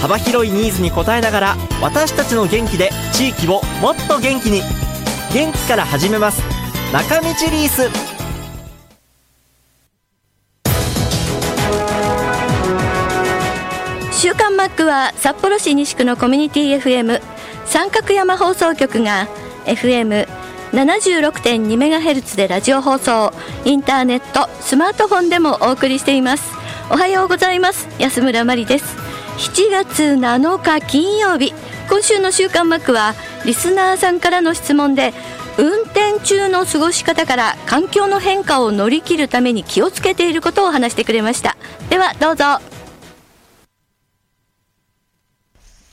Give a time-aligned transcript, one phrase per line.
[0.00, 4.62] 幅広いニーズに応えながら私たちの元気で地域をもっと元気に。
[5.32, 6.42] 元気から始めます。
[6.92, 7.88] 中道リース。
[14.12, 17.20] 週刊マックは札幌市西区のコミュニティ FM
[17.64, 19.28] 三角山放送局が
[19.64, 23.32] FM76.2MHz でラジオ放送
[23.64, 26.52] インターネットスマートフォンでもお送りしています。
[26.90, 27.88] おはようございます。
[27.98, 29.09] 安村麻里です。
[29.40, 31.54] 7月7日金曜日
[31.88, 33.14] 今週の週刊マックは
[33.46, 35.14] リスナーさんからの質問で
[35.56, 41.56] 運転中の過ごし方から環境の変化を乗り切るために気をつけていることを話してくれました
[41.88, 42.44] ではどうぞ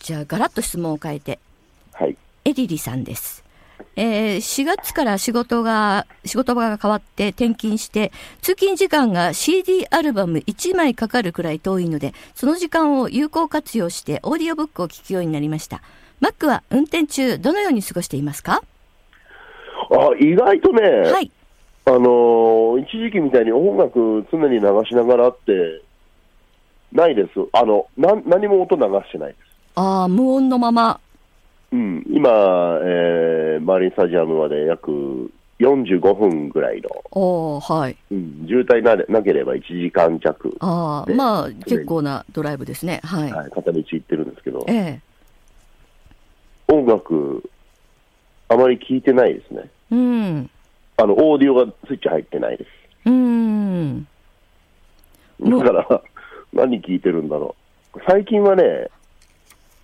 [0.02, 1.40] じゃあガラッと質問を変えて
[1.94, 2.18] はい。
[2.44, 3.47] エリリさんです。
[3.96, 8.12] えー4月から仕事が、仕事場が変わって転勤して、
[8.42, 15.82] 通勤時間が CD アルバム1枚かかるくらい遠いので、その時間を有効活用してオーディオブックを聞くようになりました。
[16.20, 18.62] マックは運転中、どのように過ごしていますか？
[19.90, 21.32] あ、意外とね、はい。
[21.86, 25.82] あのー一時期みたいに音楽常に流しながらって、
[26.92, 27.30] ないです。
[27.54, 29.40] あの、な何も音流してないです。
[29.76, 31.00] ああ、無音のまま。
[31.78, 32.30] うん、今、
[32.82, 37.98] えー、マリンスタジアムまで約45分ぐらいの、おーはい。
[38.12, 43.00] うん、渋滞ななければ1時間弱、あまあ、結構なドライブですね。
[43.04, 43.32] はい。
[43.32, 45.02] はい、片道行ってるんですけど、ええ。
[46.68, 47.48] 音楽、
[48.50, 49.70] あまり聞いてないですね。
[49.92, 50.50] うん。
[50.98, 52.70] あの、オーディオがスイッチ入ってないです。
[53.06, 54.08] うん。
[55.42, 56.02] だから、
[56.54, 57.56] 何聞いてるんだろ
[57.94, 58.00] う。
[58.08, 58.90] 最近はね、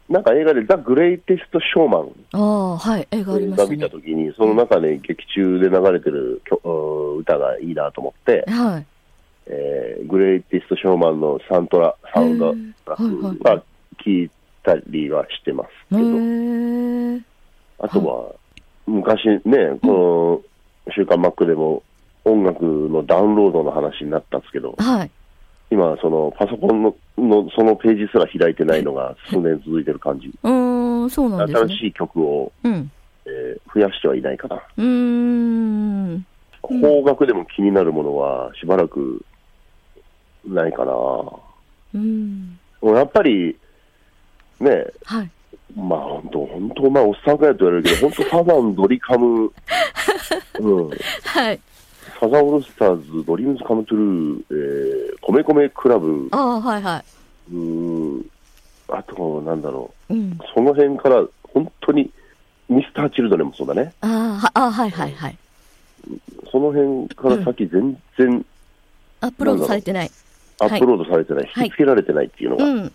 [0.09, 3.07] なんか映画でザ・グレイテスト・ショーマンああ、はい。
[3.11, 3.89] 映画ありましたねが見た。
[3.89, 8.85] ときに、その中で劇中で流れてる曲歌がいいなと思って、はい。
[9.47, 12.53] えーグレイテスト・ショーマンのサントラ、サウンド
[12.85, 13.63] トラックが
[14.05, 14.31] 聞い
[14.63, 16.05] たりはしてますけへど、
[17.17, 17.21] え。
[17.79, 18.35] あとは、
[18.85, 20.43] 昔ね、こ
[20.87, 21.83] の週刊マックでも
[22.25, 25.11] 音楽のダウンロードの話になったんですけど、はい。
[25.73, 30.27] 今、そのパソコンののそのページすら開いてないのが数年続いてる感じ。
[30.27, 31.67] うーん、そうなんですね。
[31.69, 32.91] 新しい曲を、うん。
[33.25, 34.55] えー増やしてはいないかな。
[34.77, 36.25] うーん。
[36.61, 39.25] 邦楽でも気になるものはしばらく
[40.47, 40.93] ないかな。
[41.95, 42.59] うん。
[42.83, 43.57] やっぱり、
[44.59, 45.31] ね、はい。
[45.75, 49.51] まあ本当、本当、まあおっさんかやと言われるけど、本当サザン、ドリカム、
[50.59, 50.89] うん、
[51.23, 51.59] はい。
[52.19, 57.03] サザンオールスターズ、ドリームズカムトゥルー、えー、米米 CLUB、ああ、はいは
[57.51, 58.25] うーん、
[58.89, 60.13] あと、なんだろう。
[60.13, 60.31] うん。
[60.31, 62.09] う、その辺から、本当に、
[62.69, 63.93] ミスター・チルドレンもそうだね。
[64.01, 65.37] ああ、はあはいはいはい。
[66.51, 68.45] その辺から先、全然
[69.21, 70.11] アップロードされてない。
[70.59, 72.91] アップロードされてない、はい引き付けられてないっていうのが、うん。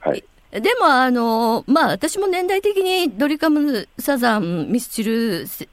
[0.00, 0.24] はい。
[0.52, 5.68] でも、あの、まあ、私も年代的にドリカム、サザン、ミスチル世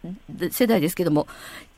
[0.51, 1.27] 世代ですけども、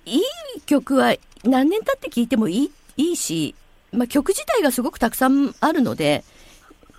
[0.06, 3.56] いい曲は何年経って聴いてもいいいいし、
[3.92, 6.24] まあ、曲自体がすごくたくさんあるので、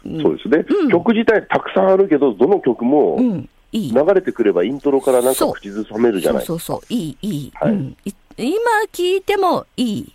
[0.04, 3.92] うんそうですね、うん曲自体たくさんあるけど、どの曲もうん、いい。
[3.92, 7.52] 流れてくればイントロからなんか口ずさめるじゃないそうそうそう、いい、いい。
[7.54, 8.52] はいうん、い今
[8.92, 10.12] 聞いてもいい。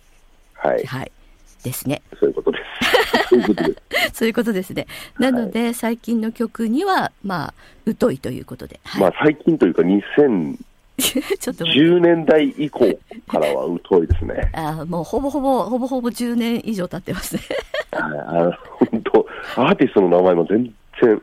[0.54, 1.12] はい、はい。
[1.62, 2.02] ですね。
[2.18, 3.28] そういうことです。
[3.28, 3.78] そういうことです。
[4.14, 4.86] そういうことですね。
[5.18, 7.52] なので、最近の曲には、ま
[7.86, 8.80] あ、疎いということで。
[8.84, 9.00] はい。
[9.00, 10.56] まあ最近というか、2010
[10.98, 12.00] ちょっと待って。
[12.00, 12.98] 年代以降
[13.28, 14.50] からは疎いですね。
[14.54, 17.42] あーもうほぼほぼ、ほぼほぼ10年以上経ってますね。
[17.92, 18.52] はいあの
[18.90, 19.26] 本当、
[19.56, 21.22] アーティストの名前も全然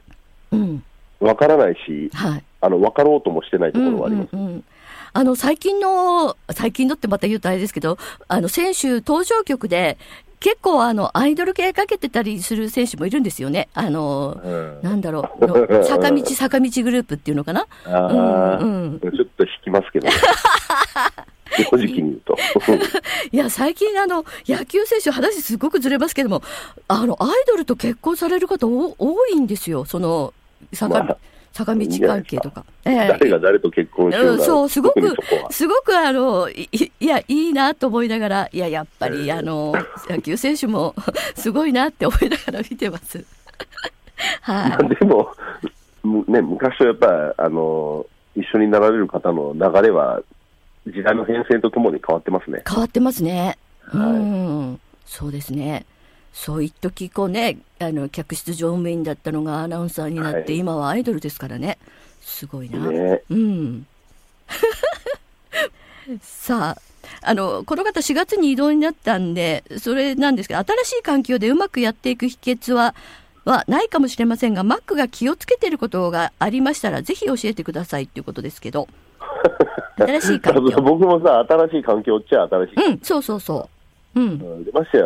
[0.52, 0.84] うん。
[1.20, 2.44] わからないし、はい。
[2.62, 4.30] あの分かろうともしてないところはあります。
[4.34, 4.64] うんうんうん
[5.12, 9.98] あの、最近の、最近のってまた言うとあれですけど、あの、選手登場曲で、
[10.40, 13.68] 結構あの、アイドル系かけてたりする選手もいるんですよね。
[13.74, 19.29] あの、うんなんだろう、の坂道、坂道グループっていうのかな うんうんち
[19.80, 20.08] ますけど、
[21.72, 22.38] 正直に言うと。
[23.32, 26.42] いや、最近あの、野球選手、話すごくずれますけども、
[26.88, 29.86] あの、アイドルと結婚される方お多いんですよ。
[29.86, 30.34] その、
[30.74, 31.18] 坂,、まあ
[31.54, 32.64] 坂道関係とか。
[32.86, 35.16] ええ誰が誰と結婚しようが、うんそう、すごく
[35.50, 39.74] すごくあの、いいいや、いいなと思いながら、いや、やっぱり、あの、
[40.08, 40.96] 野球選手も
[41.36, 43.26] すごいなって思いながら見てます。
[44.42, 45.34] はまあでも、
[46.04, 48.06] むね、昔とやっぱあの
[48.40, 50.22] 一緒になられる方の流れは、
[50.88, 52.60] 時代の変遷とともに変わってますね。
[52.60, 52.62] い。
[52.68, 53.58] 変わってますね。
[53.94, 54.80] うはいん。
[55.06, 55.86] そうですね。
[56.34, 61.78] そう一時こうね、あの、客室乗務員だったのがアナウンサーになって、はい今はアイドルですからね。
[62.22, 62.80] すごいな。
[62.90, 63.88] ねうん。
[66.22, 66.82] さあ、
[67.22, 72.96] あの、この方4月に異動になったんで、それなんですけど、新しい環境でうまくやっていく秘訣は、
[73.46, 78.88] はないかもしれませんが、マックが気をつけてることがありましたら、ぜひ教えてくださいっていうことですけど。
[79.98, 80.62] 新しい環境。
[80.82, 82.86] 僕もさ、新しい環境っちゃ新しい。
[82.92, 83.70] うん、そうそうそ
[84.16, 84.20] う。
[84.20, 84.68] うん。
[84.74, 85.04] ましてや、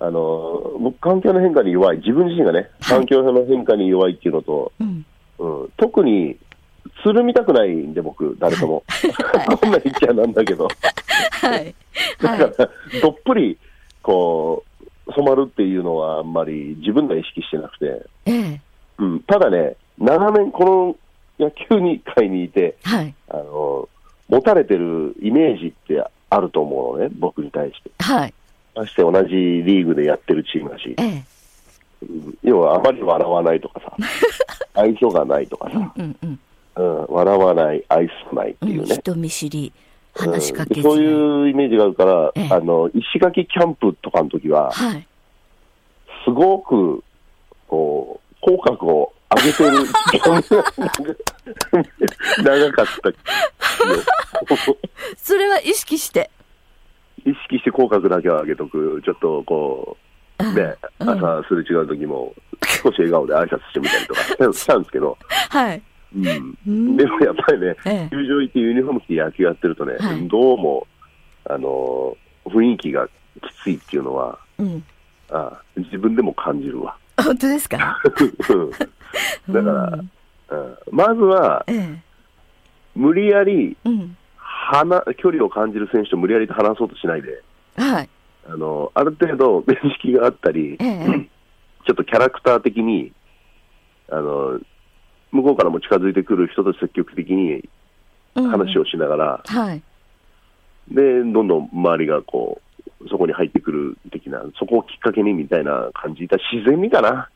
[0.00, 5.06] あの僕、環境の変化に弱い、自分自身がね、環境の変化に弱いっていうのと、うん。
[5.38, 6.36] うん、特に
[7.02, 8.84] つるみたくないんで、僕、誰とも。
[9.60, 10.68] こんなん言っちゃなんだけど、
[11.42, 11.74] はい。
[12.20, 12.38] だはい。
[12.38, 12.70] から、
[13.02, 13.58] どっぷり、
[14.02, 14.73] こう、
[15.06, 18.60] 染まるっていうのはあんまり自分が意識してなくて、ええ。
[18.98, 20.96] うん、ただね、長年こ
[21.38, 23.14] の野球に界にいて、はい。
[23.28, 23.88] あの、
[24.28, 27.90] 持たれてるイメージってあると思うのね、僕に対して。
[27.98, 28.34] はい。
[28.74, 31.06] まして同じリーグでやってるチームだし、ええ。
[31.08, 31.24] うん
[32.42, 33.96] 要はあまり笑わないとかさ、
[34.74, 36.38] 愛想がないとかさ、うんうん。
[36.76, 38.94] うん、笑わない、愛想ないってうん、いうね。
[38.96, 39.72] 人見知り、
[40.16, 41.04] 話しかけうんそうい。
[41.04, 45.06] いうイメージがあるから、ええあの、石垣キャンプとかの時は、はい。
[46.24, 47.02] すごく、
[47.68, 50.42] こう、口角を上げてる時間が
[52.42, 53.14] 長かったよ。
[55.16, 56.30] それは意識して？
[57.26, 59.02] 意識して口角だけは上げとく。
[59.04, 59.96] ちょっとこ
[60.38, 62.34] う、ね、うん朝すれ違う時も、
[62.82, 64.20] 少し笑顔で挨拶してみたりとか
[64.52, 65.16] したんですけど、
[65.50, 65.82] はい。
[66.14, 70.86] うんうんでもやっぱりね、ええ球場行ってユニフォーム着て野球やってるとね、はいどうも、
[71.44, 73.10] あのー雰囲気がき
[73.62, 74.84] ついっていうのは、うん。
[75.30, 76.96] あ自分でも感じるわ。
[77.16, 77.98] 本当ですか？
[79.48, 79.98] だから、
[80.50, 82.02] うんまずは、ええ。
[82.94, 84.16] 無理やりうん。
[84.36, 87.42] 離、距離を感じる選手と無理やりと話そうとしないで、
[87.76, 88.08] はい。
[88.46, 91.28] あのある程度、面識があったり、ええ。
[91.86, 93.12] ちょっとキャラクター的に、
[94.10, 94.60] あの
[95.34, 97.68] 向こうからも近づいてくる人と積極的に
[98.36, 99.82] うん話をしながら、はい。
[100.88, 102.60] で、どんどん周りがこ
[103.02, 106.36] う、そこに入ってくる的な、そこをきっかけにみたいな感じだ。
[106.52, 107.28] 自然にかな。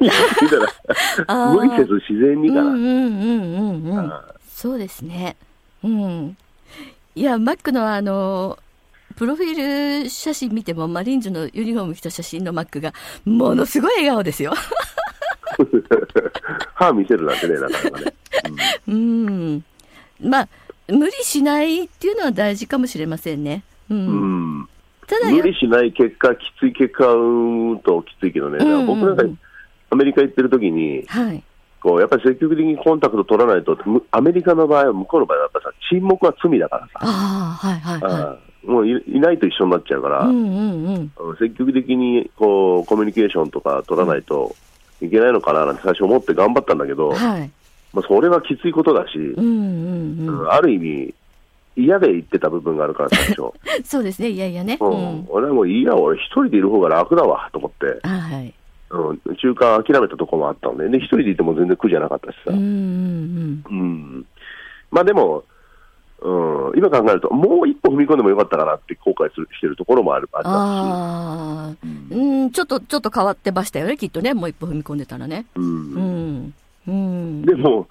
[0.00, 0.14] みた
[0.56, 0.66] いな
[1.26, 4.24] あー無理せず自然にかな。
[4.48, 5.36] そうですね。
[5.82, 6.36] うん。
[7.14, 8.58] いや、マックのあの、
[9.16, 12.92] プロフィール写真見ても、マリーンズのユニフォーム着た写真のマックが、
[13.24, 14.52] ものすごい笑顔ですよ。
[16.74, 18.14] 歯見せるなんてね、なかなかね。
[18.88, 19.64] うん。
[20.20, 20.48] まあ、
[20.88, 23.62] 無理しないっていうのは大事かもしれませんね。
[23.90, 23.94] う。
[23.94, 24.68] うんん。
[25.06, 29.24] ただや無理しない結果、きつい結果うーんときついけどね、僕なんか
[29.90, 31.42] アメリカ行ってる時に、はい。
[31.80, 40.28] こうやっぱり積極的にコンタクト取らないと、むアメリカの場合は、向こうの場合はやっぱさ、沈黙は罪だからさ、ああ、はいはいもういいないと一緒になっちゃうから、い。
[40.28, 41.36] うんうんうん。
[41.36, 44.56] 積極的にこうコミュニケーションとか取らないと
[45.04, 47.50] いけないのかななんて最初思って頑張ったんだけど、はい。
[47.92, 50.40] まあ、それはきついことだし、うんうんうん。
[50.40, 51.14] うんある意味、
[51.76, 53.52] 嫌で言ってた部分があるから、最初。
[53.84, 54.28] そうですね。
[54.28, 54.78] いやいやね。
[54.80, 55.26] ううんん。
[55.28, 58.54] 俺はもういいや、俺一人でいる方が楽だわと思って、あはい。
[58.90, 62.52] うん、中間諦めたところもあったので、で一人でいても全然苦じゃなかったしさ。
[62.52, 64.26] うんうんうん
[64.90, 65.42] まあでも、
[66.24, 71.74] うん、今考えると、もう一歩踏み込んでもよかったかなって後悔するしてるところもあるありまああ、
[72.10, 74.32] うん、ちょっと、ちょっと変わってましたよね、きっとね。
[74.32, 75.44] もう一歩踏み込んでたらね。
[75.54, 76.54] ううんん。
[76.88, 77.42] うん。
[77.42, 77.88] でも、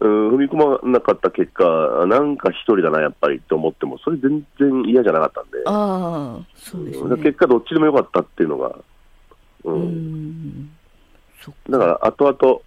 [0.00, 1.64] うん、踏み込まなかった結果、
[2.06, 7.22] なんか一人だな、やっぱりって思っても、それ全然嫌じゃなかったんで、ああ、そうですうんね。
[7.22, 8.76] 結果どっちでもよかったっていうのが、
[9.64, 10.70] ううんん。
[11.40, 12.60] そっかだから後々、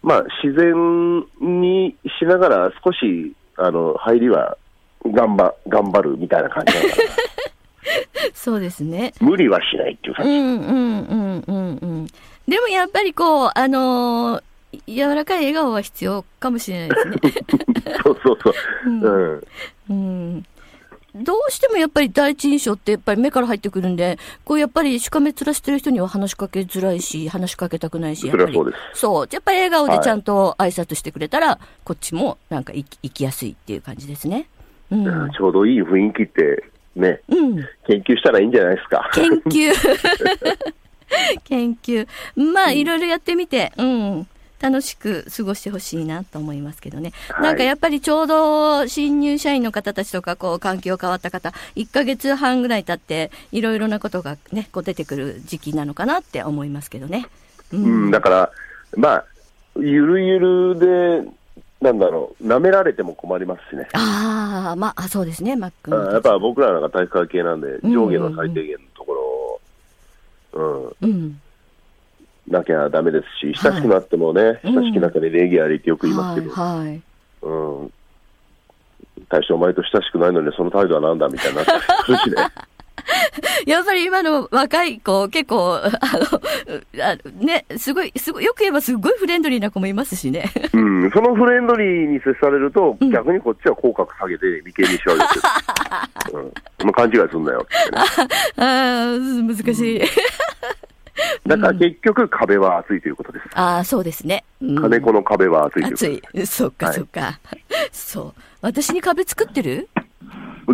[0.00, 4.56] まあ、自然にしながら少し、あの、入りは
[5.04, 9.12] 頑張、頑張るみたいな感じだから、 そうですね。
[9.20, 10.30] 無理はしないっていう感じ。
[10.30, 12.06] うんうんうんうんうん。
[12.46, 14.42] でもやっぱりこう、あのー
[14.86, 17.44] 柔らかい笑顔は必要かもしれないですね。
[18.04, 18.54] そうそうそう。
[18.86, 19.42] う んうん。
[19.88, 20.44] うん。
[21.22, 28.54] どうしてもやっぱり第一印象ってやっぱり目から入ってくるんで、こうやっぱりしかめ面してる人には話しかけづらいし、話しかけたくないし、やっぱり。
[28.54, 29.28] そうですそう。
[29.30, 34.48] やっぱり笑顔でちゃんと挨拶してくれたら、こっちもなんか行き行きやすいっていう感じですね。
[34.90, 35.30] うん。
[35.32, 36.64] ちょうどいい雰囲気って、
[36.96, 37.56] ね、うん。
[37.86, 39.10] 研究したらいいんじゃないですか。
[39.14, 39.72] 研究。
[41.44, 42.06] 研究。
[42.36, 44.26] まあ、いろいろやってみて、うん。
[44.60, 47.12] 楽しく過ごしてほしいなと思いますけどね。
[47.30, 57.26] はいなんかやっぱりちょうど新入社員の方たちとか、こう、環境変わった方、1ヶ月半ぐらい経って、いろいろなことがね、こう出てくる時期なのかなって思いますけどね。
[57.72, 58.50] うん、だから、
[58.96, 59.24] まあ、
[59.76, 60.78] ゆるゆる
[61.24, 61.30] で、
[61.80, 63.88] なんだろう、舐められても困りますしね。
[63.92, 69.60] ああ、まあ、そうですね、マックうんやっぱ僕らなんか体育会系なんで、ん上下の最低限のとこ
[70.52, 71.40] ろを、うん、うん。
[72.50, 77.02] なきゃダメですし、親しくなってもね、うん親しき中で礼儀ありってよく言いますけど、はい、はい。
[77.42, 77.52] う
[77.84, 77.92] ん、
[79.28, 81.72] 大してお前と親しくないのに、その態度はなんだみたいになって
[82.04, 82.36] くるしね。
[83.66, 90.50] やっぱり今の若い子、結構、あの、あね、すごい、すごい、よく言えばすごいフレンドリーな子もいますしね。
[90.72, 95.20] うん、そのフレンドリーに接されると、うん逆にこっちは口角下げて眉間にしわ寄
[96.30, 96.38] せる。
[96.80, 97.66] うん、もう勘違いすんなよね。
[98.56, 100.02] ああ、難しい。
[101.46, 103.44] だから結局壁は厚いということです。
[103.54, 104.44] ああ、そうですね。
[104.60, 106.46] うん金子の壁は厚いということ暑い。
[106.46, 107.40] そうか、はいそうか。
[107.92, 108.40] そう。
[108.60, 109.88] 私に壁作ってる？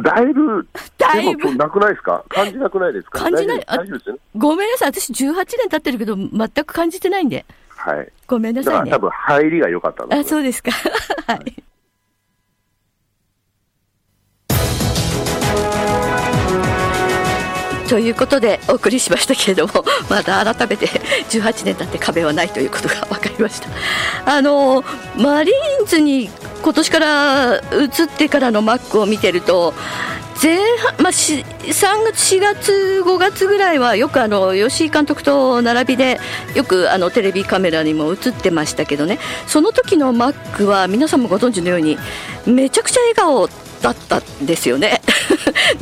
[0.03, 0.67] だいぶ、
[0.99, 1.55] だいぶ？
[1.55, 2.25] なくないですか？
[2.29, 3.19] 感じなくないですか？
[3.21, 3.65] 感じない？
[3.67, 4.21] 大丈夫ですよね。
[4.37, 4.89] ごめんなさい。
[4.93, 7.45] 私18年経ってるけど、全く感じてないんで。
[7.69, 8.09] はい。
[8.27, 9.11] ごめんなさいねだから多。
[9.11, 10.71] 分入りが良かったあ、そうですか。
[11.27, 11.63] はい。
[17.89, 20.87] ということでお送りしましたけれども また改めて
[21.31, 23.69] 18年経って壁はないということが分かりました。
[24.25, 24.85] あの
[25.17, 26.31] マリーンズに
[26.63, 29.75] 今年から移ってからのマックを見てると
[30.43, 36.21] 前半、まあ、し3月、4月、5月ぐらいはよくあの吉井監督と並びで
[36.55, 39.19] よくあのテレビカメラにも映ってましたけどね。
[39.47, 41.99] その時のマックは皆さんもご存知のように
[42.47, 43.49] めちゃくちゃ笑顔
[43.81, 45.03] だったんですよね。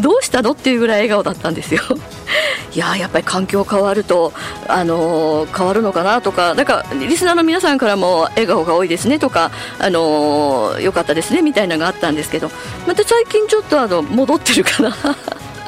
[0.00, 1.82] どうしたのっていうぐらい笑顔だったんですよ。
[2.74, 4.32] いやーやっぱり環境変わると、
[4.66, 12.50] あのー変わるのかなとかなんかリスナーの皆さんからも笑顔が多いですねとか、あのーよかったですねみたいなのがあったんですけど
[12.86, 14.96] また最近ちょっとあの戻ってるかな。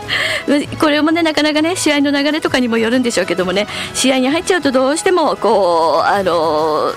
[0.78, 6.92] これもねなかなかね試合の流れとかにもよるんでしょうけどもね試合に入っちゃうとどうしてもこうあの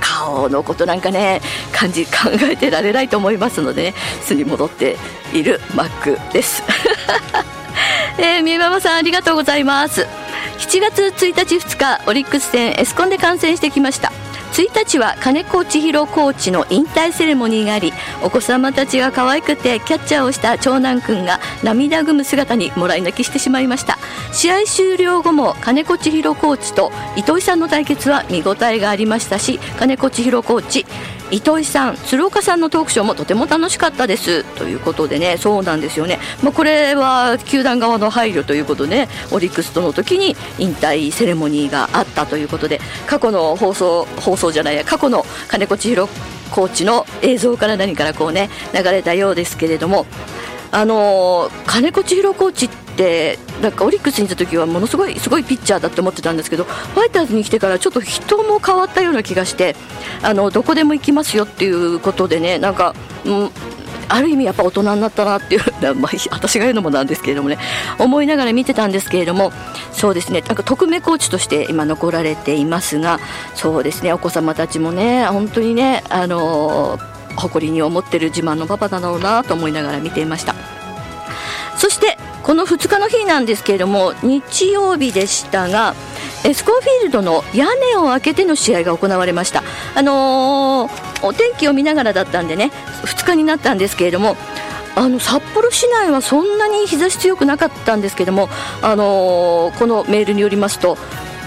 [0.00, 1.40] 顔のことなんかね
[1.72, 4.96] 感じ考えてられないと思いますのでね素に戻って
[5.32, 6.62] いるマックです。
[8.18, 10.06] えー、ママさんありがとうございます
[10.58, 14.12] 7月1日2日オリックス戦エスコンで観戦してきました
[14.54, 17.92] 1日は金子千尋コーチの引退セレモニーがあり
[18.22, 23.98] お子様たちが可愛くてキャッチャーをした長男くんが涙ぐむ姿にもらい泣きしてしまいました。
[24.32, 30.86] 試合終了後も金子千尋コーチと糸井さんの対決は見応えがありましたし金子千尋コーチ
[31.30, 34.44] 糸井さん鶴岡さんのトークショーもとても楽しかったです。
[34.56, 46.08] ということでねそうなんですよね、まあ、これは球団側の配慮ということで、ね、オリックスとの時に引退セレモニーがあったということで過去の放送放送じゃないや過去の金子千尋
[46.50, 50.06] コーチの映像から何からこうね流れたようですけれども
[50.70, 59.74] あのー金子千尋コーチってなんかオリックスにいた時はものすごいすごいピッチャーだと思ってたんですけどファイターズに来てからちょっと人も変わったような気がして
[60.22, 63.50] あのどこでも行きますよっていうことでねなんか、うん、
[64.08, 67.58] ある意味やっぱ大人になったなっていう、まあ、私が言うのもなんですけれどもね
[67.98, 69.52] 思いながら見てたんですけれども
[69.92, 73.18] そうですねなんか特命コーチとして今残られていますが
[73.54, 76.98] そうですねお子様たちもね本当にねあの
[77.36, 80.54] 誇りに思ってる自慢のパパだろうなと思いながら見ていました。
[81.76, 85.94] そしてこの2日の日なんですけれども日曜日でしたが
[86.44, 89.62] エスコンフィールドの屋根を開けての試合が行われました、
[89.94, 92.70] あのーお天気を見ながらだったんでね
[93.04, 94.36] 2日になったんですけれども
[94.96, 98.48] あの札幌市内はそんなに日差し強くなかったんですけども、
[98.80, 100.96] あのーこのメールによりますと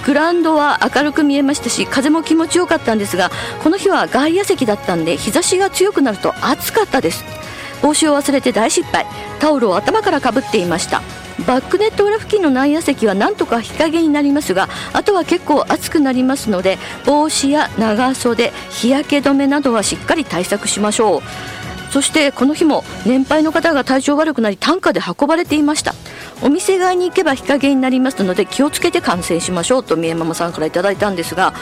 [0.06, 3.30] グラウンドは明るく見えましたし風も気持ちよかったんですが
[3.64, 7.24] この日は外野席だったんで日差しが強くなると暑かったです。
[7.82, 9.06] 帽子を忘れて大失敗。
[9.40, 11.02] タオルを頭からかぶっていました。
[11.46, 21.22] バックネット裏付近の内野席はなんとか日陰になりますがあとは結構暑くなりますので帽子や長袖日焼け止めなどはしっかり対策しましょう。
[21.92, 25.94] そしてこの日も年配の方が体調悪くなり担架で運ばれていました。
[26.42, 31.54] お店側に行けば日陰になりますので気をつけて観戦しましょうと三重ママさんからいただいたんですが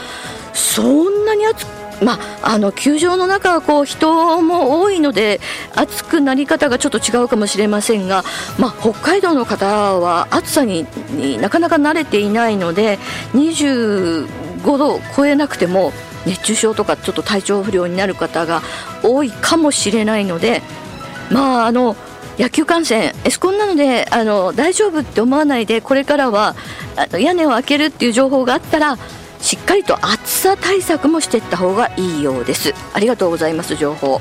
[0.54, 5.40] そんなに暑くまあ、あの球場の中はこう人も多いので
[5.76, 8.24] 暑くなり方がちょっと違うかもしれませんが、
[8.60, 9.66] まあ、北海道の方
[10.00, 10.86] は暑さに
[11.40, 13.00] なかなか慣れていないので
[13.34, 14.28] 25
[14.78, 15.94] 度を超えなくても
[16.26, 18.62] 熱中症とかちょっと体調不良になる方が
[19.04, 20.62] 多いかもしれないので
[21.32, 21.96] まああの
[22.38, 26.56] 野球観戦エスコンなのであの大丈夫って思わないでこれからは
[26.98, 28.98] あの屋根を開けるっていう情報があったら
[29.46, 32.74] しっかりと暑さ対策もしていった方がいいようです。
[32.94, 34.20] ありがとうございます情報。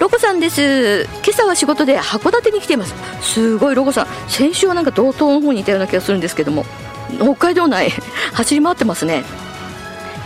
[0.00, 1.06] ロコさんです。
[1.22, 2.94] 今朝は仕事で函館に来ています。
[3.20, 4.06] すごいロコさん。
[4.26, 6.64] 先週はなんか道東の方にいたような気がするんですけども。
[7.20, 7.92] 北海道内
[8.32, 9.22] 走り回ってますね。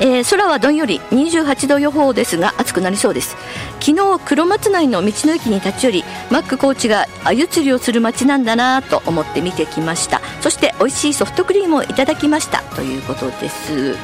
[0.04, 3.36] えー、空はどんより28度予報ですが暑くなりそうです。
[3.78, 10.20] 昨日黒松内の道の駅に立ち寄りマックコーチが鮎釣りをする街なんだなと思って見てきました。
[10.40, 12.62] そして美味しいソフトクリームをいただきました。
[12.74, 13.96] ということです。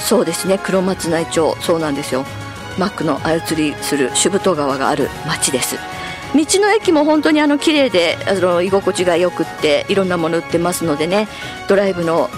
[0.00, 1.56] そうですね黒松内町。
[1.60, 2.24] そうなんですよ。
[2.76, 5.76] マックの鮎釣りする主太川がある町です。
[6.34, 11.28] 道の駅も本当にあの綺麗であの居心地がよくっていろんなもの売ってますのでね
[11.68, 12.28] ドライブの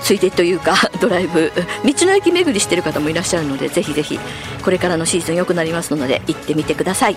[0.00, 1.52] ついでというか ドライブ。
[1.84, 4.18] 道の駅巡りしてる方もいらっしゃるのでぜひぜひ
[4.64, 7.16] これからのシーズン良くなりますので行ってみてください。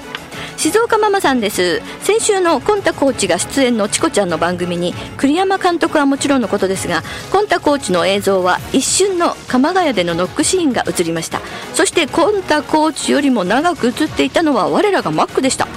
[0.55, 1.81] 静岡ママさんです。
[2.01, 11.41] 先週のコンタコーチが出演のチコちゃんの番組に栗山監督はもちろんのことですがコンタコーチの映像は一瞬の鎌ヶ谷でのノックシーンが映りました。
[11.73, 15.67] そしてコンタコーチよりも長く映っていたのは我らがマックでした。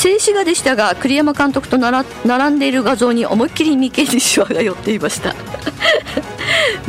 [0.00, 5.34] 静止画でしたが栗山監督と並んでいる画像に思いっきり眉間にシワが寄っていました。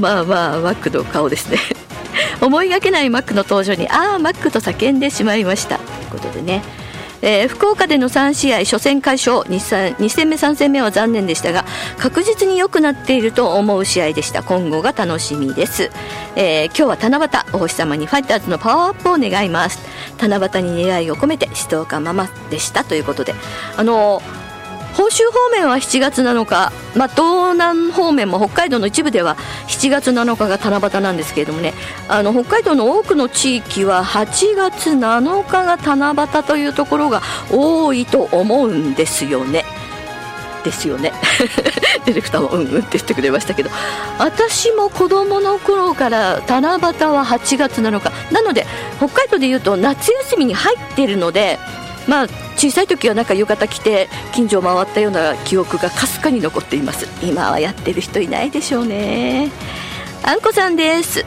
[0.00, 1.58] まあまあマックの顔ですね。
[2.40, 5.76] 思いがけないマックの登場にああマックと叫んでしまいました。
[5.76, 6.62] ということでね。
[7.22, 11.64] えー、福岡での3試合初戦快勝 2, 2戦目3戦目は残念でしたが
[11.98, 14.42] 確実に良くなっていると思う試合でした。
[14.42, 15.90] 今後が楽しみです、
[16.36, 19.78] えー、今日は七夕お星様にファイターズのパワーアップを願います。
[20.18, 22.84] 七夕に願いを込めて静岡ママでした。
[22.84, 23.34] ということで
[23.76, 24.45] あのー
[24.96, 29.36] 本州方面は7月7日、まあ、東南方面も北海道の一部では
[29.68, 31.74] 7月7日が七夕なんですけれどもね
[32.08, 37.20] あの北海道の多くの地域は8月7日が七夕というところが
[37.52, 39.64] 多いと思うんですよね。
[40.64, 41.12] ですよね。
[42.06, 43.70] ディレクターもうんうんって言ってくれましたけど。
[44.18, 48.10] 私も子供の頃から七夕は8月7日。
[48.32, 48.66] なので
[48.98, 51.60] 北海道でいうと夏休みに入っているので
[52.08, 52.26] まあ
[52.66, 57.06] 小さい時はなんか浴衣着て近所を回ったような記憶がかすかに残っています。
[57.24, 59.52] 今はやってる人いないでしょうね。
[60.24, 61.24] あんこさんです。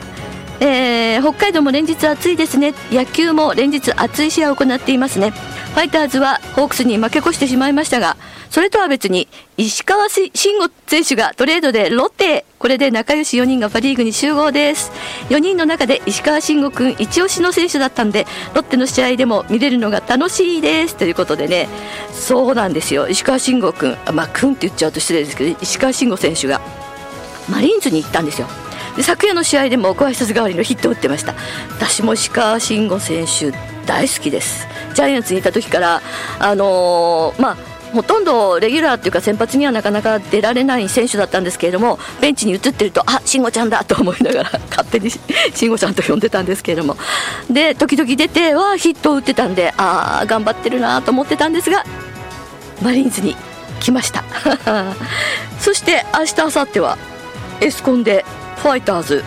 [0.60, 2.74] えー、北海道も連日暑いですね。
[2.92, 5.32] 野球も連日暑い試合を行っていますね。
[5.74, 8.18] ファイターズはホークスに負け越してしまいましたが
[8.50, 9.28] それとは別に
[9.58, 14.92] 石川慎吾選手がトレードでロッテこれで仲良し4人がパ・リーグに集合です。
[15.30, 20.98] 4人の中で石川慎吾君一押しの選手だったんでロッテの試合でも見れるのが楽しいです。
[20.98, 21.70] ということでね。
[22.12, 23.08] そうなんですよ。
[23.08, 26.60] 石川慎吾君まあ君って言っちゃうと失礼ですけど石川慎吾選手が
[27.50, 28.48] マリーンズに行ったんですよ。
[29.00, 31.34] で昨夜の試合でもご挨拶代わりのヒットを打ってました。
[31.70, 33.54] 私も石川慎吾選手
[33.86, 34.68] 大好きです。
[34.94, 36.02] ジャイアンツにいた時から
[36.38, 37.58] あのー、まあ
[37.94, 46.98] ほとんどレギュラーっていうか先発にはなかなか出られない選手だったんですけれどもベンチに映ってるとあ慎吾ちゃんだと思いながら 勝手に慎吾ちゃんと呼んでたんですけれども。
[47.50, 51.86] で時々出てはヒットを打ってたんでああ頑張ってるなと思ってたんですが
[52.82, 53.38] マリーンズに
[53.80, 54.26] 来ました。
[55.58, 56.98] そして明日明後日は
[57.62, 58.26] エスコンで
[58.62, 59.24] ファイターズ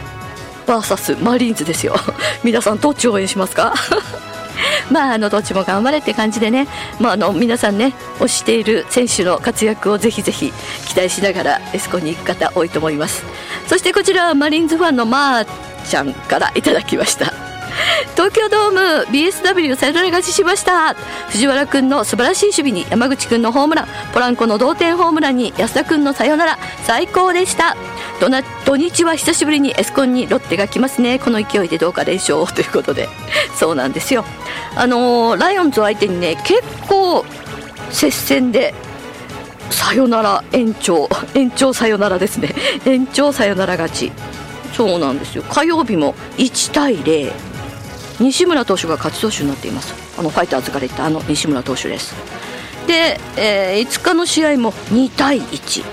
[0.66, 1.94] VS マリーンズですよ。
[2.44, 3.74] 皆さんどっち応援しますか？
[4.90, 6.68] まあ、あのどっちも頑張れって感じでね、
[7.00, 10.52] まあ、あの皆さんね推している選手の活躍をぜひぜひ
[10.86, 13.24] 期待しながらエスコンに行く方多いと思います。
[13.66, 15.46] そしてこちらはマリーンズファンのまー
[15.88, 17.51] ちゃんからいただきました。
[18.14, 20.94] 東京ドーム BSW サヨナラ勝ちしました。
[21.30, 23.86] 藤原君の素晴らしい守備に山口君のホームラン。
[24.12, 26.58] ポランコの同点ホームランに安田君のサヨナラ。
[26.84, 27.76] 最高でした。
[28.64, 31.18] 土日は久しぶりにエスコンにロッテが来ますね。
[31.18, 33.08] この勢いでどうか連勝 ということで。
[33.58, 34.24] そうなんですよ。
[34.76, 37.24] あのー、ライオンズ相手にね結構
[37.90, 38.74] 接戦で
[39.70, 41.08] サヨナラ延長。
[41.34, 42.54] 延長サヨナラですね。
[42.84, 44.12] 延長サヨナラ勝ち。
[44.76, 45.42] そうなんですよ。
[45.50, 47.32] 火曜日も1対0
[48.20, 49.94] 西村投手が勝ち投手になっています。
[50.18, 52.14] あのファイターズから言ったあの西村投手です。
[52.86, 55.84] で、えー、5日の試合も2対1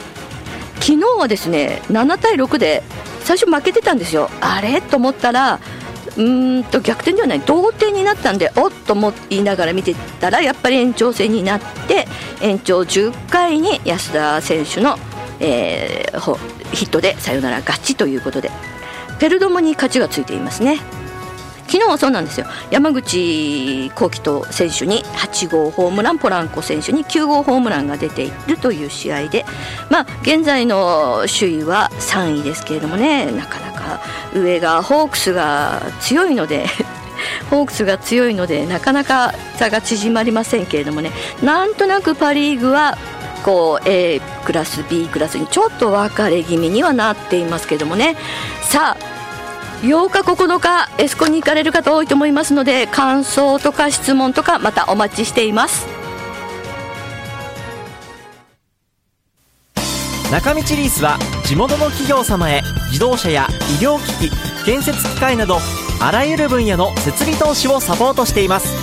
[0.79, 2.83] 昨日はですね7対6で
[3.23, 4.29] 最初負けてたんですよ。
[4.41, 4.81] あれ？
[4.81, 5.59] と思ったら
[6.17, 7.39] うんと逆転ではない。
[7.41, 12.07] 同点になったんでおっと思いながら見てたらやっぱり延長戦になって
[12.41, 14.97] 延長10回に安田選手の、
[15.39, 16.37] えー、
[16.73, 18.51] ヒットでサヨナラ勝ちということで
[19.19, 20.79] ペルドモに勝ちがついていますね。
[21.69, 22.47] 昨日はそうなんですよ。
[22.71, 29.45] 山口幸輝と選手に8号ホームランポランコ選手に9号ホームランが出ているという試合で、
[29.91, 34.01] まあ、現在の首位は3位ですけれどもねなかなか
[34.33, 36.65] 上がホークスが強いので
[37.51, 41.11] ホークスが強いのでなかなか差が縮まりませんけれどもね。
[41.43, 42.97] なんとなくパ・リーグは
[43.43, 48.17] こう A クラス B クラスにちょっと分かれ気味にはなっていますけれどもね。
[48.61, 49.08] さあ
[49.81, 55.87] 8日9日エスコに行かれる方多いと思いますので感想とか質問とかまたお待ちしています。
[60.31, 63.47] 中道リースは地元の企業様へ自動車や
[63.79, 65.57] 医療機器建設機械など
[65.99, 68.75] あらゆる分野の設備投資をサポートしています。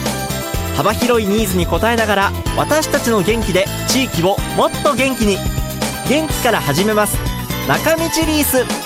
[0.77, 5.37] 幅広いニーズに応えながら私たちの元気で地域をもっと元気に。
[6.09, 7.17] 元気から始めます。
[7.69, 8.86] 中道リース